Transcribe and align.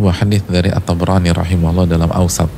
sebuah 0.00 0.24
hadis 0.24 0.40
dari 0.48 0.72
At-Tabrani 0.72 1.28
rahimahullah 1.28 1.84
dalam 1.84 2.08
Ausat 2.08 2.48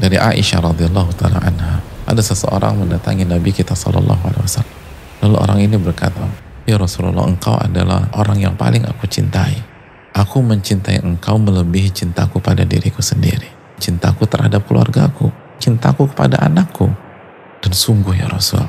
dari 0.00 0.16
Aisyah 0.16 0.72
radhiyallahu 0.72 1.12
taala 1.20 1.36
anha. 1.44 1.84
Ada 2.08 2.32
seseorang 2.32 2.80
mendatangi 2.80 3.28
Nabi 3.28 3.52
kita 3.52 3.76
sallallahu 3.76 4.24
alaihi 4.24 4.40
wasallam. 4.40 4.76
Lalu 5.20 5.36
orang 5.36 5.58
ini 5.60 5.76
berkata, 5.76 6.24
"Ya 6.64 6.80
Rasulullah, 6.80 7.28
engkau 7.28 7.60
adalah 7.60 8.08
orang 8.16 8.40
yang 8.40 8.56
paling 8.56 8.88
aku 8.88 9.04
cintai. 9.04 9.60
Aku 10.16 10.40
mencintai 10.40 11.04
engkau 11.04 11.36
melebihi 11.36 11.92
cintaku 11.92 12.40
pada 12.40 12.64
diriku 12.64 13.04
sendiri. 13.04 13.52
Cintaku 13.76 14.24
terhadap 14.24 14.64
keluargaku, 14.64 15.28
cintaku 15.60 16.08
kepada 16.08 16.40
anakku. 16.40 16.88
Dan 17.60 17.76
sungguh 17.76 18.16
ya 18.16 18.32
Rasul, 18.32 18.64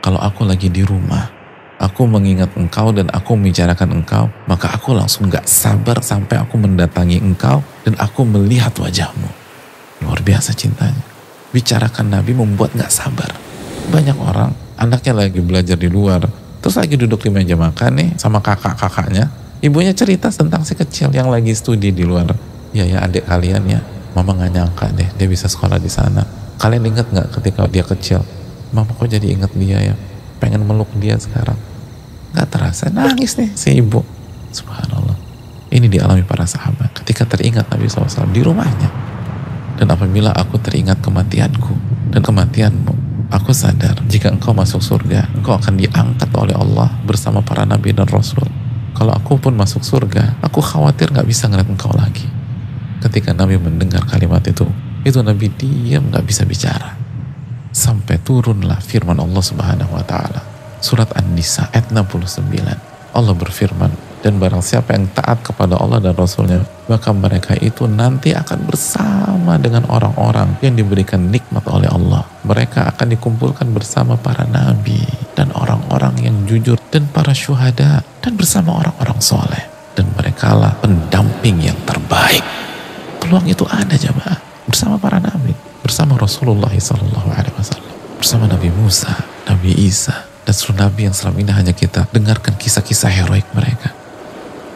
kalau 0.00 0.16
aku 0.16 0.48
lagi 0.48 0.72
di 0.72 0.80
rumah, 0.80 1.28
aku 1.80 2.04
mengingat 2.04 2.52
engkau 2.60 2.92
dan 2.92 3.08
aku 3.08 3.40
membicarakan 3.40 4.04
engkau, 4.04 4.28
maka 4.44 4.76
aku 4.76 4.92
langsung 4.92 5.32
gak 5.32 5.48
sabar 5.48 6.04
sampai 6.04 6.36
aku 6.36 6.60
mendatangi 6.60 7.16
engkau 7.16 7.64
dan 7.88 7.96
aku 7.96 8.28
melihat 8.28 8.76
wajahmu. 8.76 9.32
Luar 10.04 10.20
biasa 10.20 10.52
cintanya. 10.52 11.00
Bicarakan 11.56 12.12
Nabi 12.12 12.36
membuat 12.36 12.76
gak 12.76 12.92
sabar. 12.92 13.32
Banyak 13.88 14.14
orang, 14.20 14.52
anaknya 14.76 15.24
lagi 15.24 15.40
belajar 15.40 15.80
di 15.80 15.88
luar, 15.88 16.28
terus 16.60 16.76
lagi 16.76 17.00
duduk 17.00 17.24
di 17.24 17.32
meja 17.32 17.56
makan 17.56 17.90
nih 17.96 18.08
sama 18.20 18.44
kakak-kakaknya, 18.44 19.32
ibunya 19.64 19.96
cerita 19.96 20.28
tentang 20.28 20.62
si 20.68 20.76
kecil 20.76 21.08
yang 21.16 21.32
lagi 21.32 21.56
studi 21.56 21.90
di 21.90 22.04
luar. 22.04 22.28
Ya 22.70 22.86
ya 22.86 23.02
adik 23.02 23.26
kalian 23.26 23.66
ya, 23.66 23.80
mama 24.12 24.36
gak 24.36 24.52
nyangka 24.52 24.86
deh 24.94 25.08
dia 25.16 25.26
bisa 25.26 25.48
sekolah 25.48 25.80
di 25.80 25.88
sana. 25.88 26.22
Kalian 26.60 26.92
ingat 26.92 27.08
gak 27.08 27.40
ketika 27.40 27.64
dia 27.66 27.82
kecil? 27.82 28.20
Mama 28.70 28.92
kok 28.94 29.08
jadi 29.08 29.26
ingat 29.32 29.50
dia 29.56 29.80
ya? 29.80 29.96
Pengen 30.38 30.62
meluk 30.62 30.86
dia 31.00 31.18
sekarang 31.18 31.58
nggak 32.34 32.48
terasa. 32.50 32.88
Nangis 32.90 33.36
nih 33.38 33.50
si 33.54 33.78
ibu. 33.78 34.02
Subhanallah. 34.50 35.18
Ini 35.70 35.86
dialami 35.86 36.26
para 36.26 36.42
sahabat 36.50 36.90
ketika 37.02 37.22
teringat 37.22 37.70
Nabi 37.70 37.86
SAW 37.86 38.26
di 38.34 38.42
rumahnya. 38.42 38.90
Dan 39.78 39.86
apabila 39.88 40.34
aku 40.34 40.60
teringat 40.60 41.00
kematianku 41.00 41.72
dan 42.12 42.20
kematianmu 42.20 42.92
aku 43.30 43.54
sadar 43.54 43.96
jika 44.10 44.28
engkau 44.28 44.52
masuk 44.52 44.82
surga 44.82 45.30
engkau 45.32 45.56
akan 45.56 45.78
diangkat 45.78 46.28
oleh 46.36 46.52
Allah 46.52 46.90
bersama 47.06 47.40
para 47.40 47.64
nabi 47.64 47.94
dan 47.94 48.10
rasul. 48.10 48.44
Kalau 48.92 49.14
aku 49.16 49.40
pun 49.40 49.56
masuk 49.56 49.80
surga 49.80 50.36
aku 50.44 50.60
khawatir 50.60 51.08
nggak 51.14 51.24
bisa 51.24 51.48
ngeliat 51.48 51.70
engkau 51.70 51.94
lagi. 51.96 52.28
Ketika 53.00 53.32
Nabi 53.32 53.56
mendengar 53.56 54.04
kalimat 54.04 54.44
itu 54.44 54.68
itu 55.08 55.16
Nabi 55.24 55.48
diam 55.56 56.12
nggak 56.12 56.26
bisa 56.28 56.44
bicara. 56.44 57.00
Sampai 57.72 58.20
turunlah 58.20 58.82
firman 58.84 59.16
Allah 59.16 59.40
Subhanahu 59.40 59.96
wa 59.96 60.04
taala 60.04 60.59
Surat 60.80 61.12
An-Nisa 61.16 61.68
ayat 61.72 61.92
69. 61.92 63.14
Allah 63.14 63.34
berfirman, 63.34 63.92
dan 64.20 64.36
barang 64.36 64.60
siapa 64.60 64.92
yang 64.92 65.08
taat 65.16 65.40
kepada 65.40 65.80
Allah 65.80 65.96
dan 66.00 66.12
Rasulnya, 66.12 66.60
maka 66.92 67.08
mereka 67.16 67.56
itu 67.56 67.88
nanti 67.88 68.36
akan 68.36 68.68
bersama 68.68 69.56
dengan 69.56 69.88
orang-orang 69.88 70.60
yang 70.60 70.76
diberikan 70.76 71.32
nikmat 71.32 71.64
oleh 71.72 71.88
Allah. 71.88 72.28
Mereka 72.44 72.84
akan 72.96 73.06
dikumpulkan 73.16 73.72
bersama 73.72 74.20
para 74.20 74.44
nabi 74.44 75.00
dan 75.32 75.48
orang-orang 75.56 76.20
yang 76.20 76.36
jujur 76.44 76.76
dan 76.92 77.08
para 77.08 77.32
syuhada 77.32 78.04
dan 78.20 78.32
bersama 78.36 78.76
orang-orang 78.76 79.18
soleh. 79.24 79.64
Dan 79.96 80.12
mereka 80.14 80.52
lah 80.52 80.76
pendamping 80.78 81.72
yang 81.72 81.76
terbaik. 81.88 82.44
Peluang 83.20 83.48
itu 83.48 83.64
ada 83.68 83.96
jemaah 83.96 84.38
bersama 84.68 85.00
para 85.00 85.18
nabi, 85.18 85.56
bersama 85.82 86.14
Rasulullah 86.20 86.70
SAW, 86.70 87.26
bersama 88.20 88.44
Nabi 88.46 88.70
Musa, 88.70 89.10
Nabi 89.48 89.74
Isa, 89.76 90.29
dan 90.50 90.58
tsunami 90.58 91.06
yang 91.06 91.14
selama 91.14 91.38
ini 91.38 91.54
hanya 91.54 91.70
kita 91.70 92.10
dengarkan 92.10 92.58
kisah-kisah 92.58 93.06
heroik 93.06 93.46
mereka. 93.54 93.94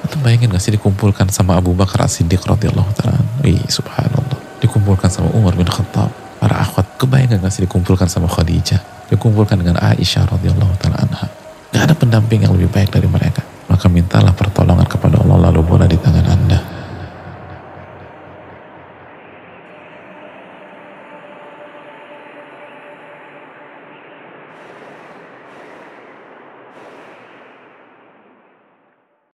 Atau 0.07 0.23
bayangin 0.23 0.55
gak 0.55 0.63
sih 0.63 0.71
dikumpulkan 0.71 1.27
sama 1.35 1.59
Abu 1.59 1.75
Bakar 1.75 2.07
As-Siddiq 2.07 2.47
radhiyallahu 2.47 2.95
taala. 2.95 3.19
Wih, 3.43 3.59
subhanallah. 3.67 4.39
Dikumpulkan 4.63 5.11
sama 5.11 5.35
Umar 5.35 5.59
bin 5.59 5.67
Khattab, 5.67 6.15
para 6.39 6.63
akhwat. 6.63 6.87
Kebayang 6.95 7.43
gak 7.43 7.51
sih 7.51 7.67
dikumpulkan 7.67 8.07
sama 8.07 8.31
Khadijah, 8.31 8.79
dikumpulkan 9.11 9.59
dengan 9.59 9.83
Aisyah 9.83 10.31
radhiyallahu 10.31 10.79
taala 10.79 10.95
anha. 11.03 11.27
Gak 11.75 11.91
ada 11.91 11.95
pendamping 11.99 12.47
yang 12.47 12.55
lebih 12.55 12.71
baik 12.71 12.95
dari 12.95 13.11
mereka. 13.11 13.43
Maka 13.67 13.91
mintalah 13.91 14.31
pertolongan 14.31 14.87
kepada 14.87 15.19
Allah 15.27 15.51
lalu 15.51 15.64